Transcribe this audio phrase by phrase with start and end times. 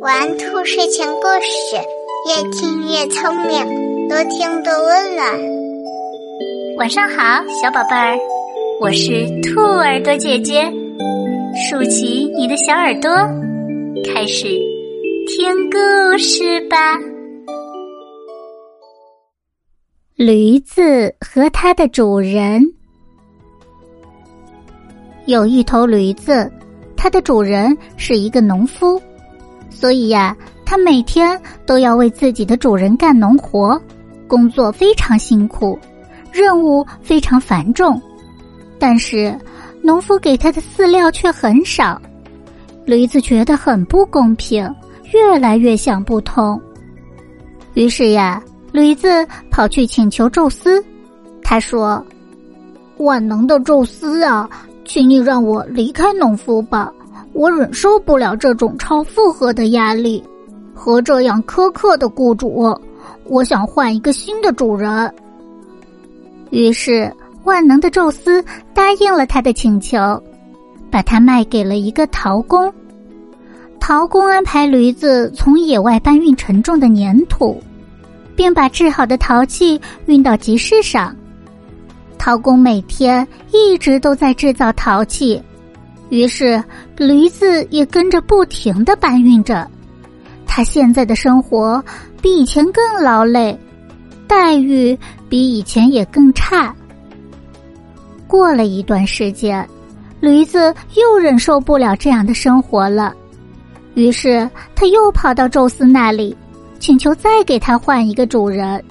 [0.00, 1.76] 玩兔睡前故事，
[2.28, 5.26] 越听越聪明，多听多温暖。
[6.76, 8.18] 晚上好，小宝贝儿，
[8.82, 10.70] 我是兔耳朵姐姐，
[11.70, 13.10] 竖起你的小耳朵，
[14.04, 14.48] 开始
[15.28, 16.98] 听故事吧。
[20.14, 22.62] 驴子和它的主人，
[25.24, 26.52] 有一头驴子，
[27.04, 28.98] 它的主人是一个农夫。
[29.68, 30.34] 所以呀，
[30.64, 33.78] 他每天都要为自己的主人干农活，
[34.26, 35.78] 工作非常辛苦，
[36.32, 38.00] 任务非常繁重。
[38.78, 39.38] 但是，
[39.82, 42.00] 农夫给他的饲料却很少，
[42.86, 44.74] 驴子觉得很不公平，
[45.12, 46.58] 越来越想不通。
[47.74, 50.82] 于是呀，驴子跑去请求宙斯，
[51.42, 52.02] 他说
[52.96, 54.48] ：“万能的宙斯啊，
[54.84, 56.92] 请你让我离开农夫吧。”
[57.32, 60.22] 我忍受不了这种超负荷的压力
[60.72, 62.72] 和这样苛刻的雇主，
[63.24, 65.12] 我想换一个新的主人。
[66.50, 67.12] 于是，
[67.42, 69.98] 万能的宙斯答应了他的请求，
[70.92, 72.72] 把他卖给了一个陶工。
[73.80, 77.60] 陶工安排驴子从野外搬运沉重的粘土，
[78.36, 81.14] 并把制好的陶器运到集市上。
[82.24, 85.38] 陶工每天一直都在制造陶器。
[86.08, 86.64] 于是，
[86.96, 89.70] 驴子也跟着不停的搬运着。
[90.46, 91.84] 他现在的生活
[92.22, 93.54] 比以前更劳累，
[94.26, 96.74] 待遇比以前也更差。
[98.26, 99.68] 过了一段时间，
[100.18, 103.12] 驴子又忍受不了这样的生活了，
[103.92, 106.34] 于是他又跑到宙斯那里，
[106.78, 108.82] 请求再给他换一个主人。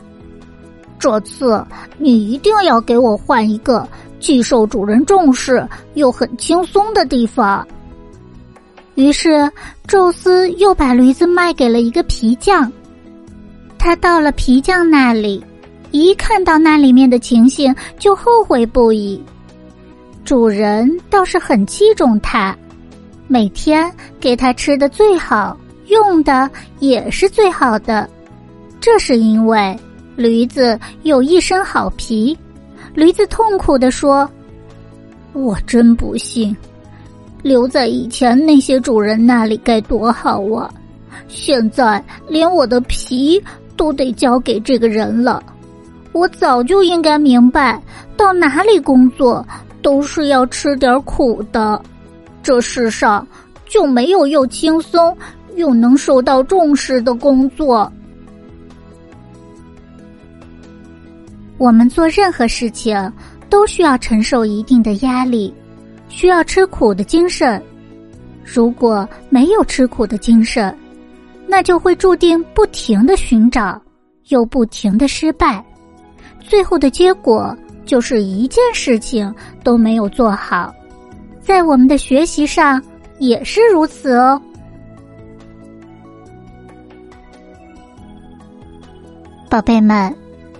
[1.04, 1.62] 这次，
[1.98, 3.86] 你一定要给我换一个。
[4.22, 7.68] 既受主人重视又很轻松的地方。
[8.96, 9.52] 于是，
[9.86, 12.72] 宙斯又把驴子卖给了一个皮匠。
[13.78, 15.44] 他到了皮匠那里，
[15.92, 19.22] 一看到那里面的情形，就后悔不已。
[20.24, 22.58] 主人倒是很器重他，
[23.28, 26.50] 每天给他吃的最好，用的
[26.80, 28.10] 也是最好的。
[28.80, 29.78] 这是因为
[30.16, 32.38] 驴子有一身好皮。
[32.94, 34.30] 驴子痛苦的说
[35.34, 36.56] ：“我真不幸，
[37.42, 40.72] 留在以前那些主人那里该多好啊！
[41.28, 43.42] 现在连我的皮
[43.76, 45.42] 都得交给这个人了。
[46.12, 47.82] 我早就应该明白，
[48.16, 49.44] 到哪里工作
[49.82, 51.82] 都是要吃点苦的。
[52.44, 53.26] 这世上
[53.66, 55.18] 就没有又轻松
[55.56, 57.92] 又能受到重视的工作。”
[61.64, 62.94] 我们做任何事情
[63.50, 65.54] 都需要承受一定的压力，
[66.10, 67.64] 需要吃苦的精神。
[68.44, 70.78] 如果没有吃苦的精神，
[71.48, 73.82] 那就会注定不停的寻找，
[74.28, 75.64] 又不停的失败，
[76.42, 80.76] 最后的结果就是一件事情都没有做好。
[81.40, 82.84] 在我们的学习上
[83.20, 84.42] 也是如此哦，
[89.50, 90.14] 宝贝们。